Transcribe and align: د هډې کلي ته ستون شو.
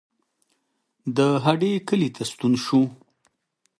د 1.17 1.19
هډې 1.45 1.71
کلي 1.87 2.09
ته 2.15 2.23
ستون 2.31 2.53
شو. 2.65 2.81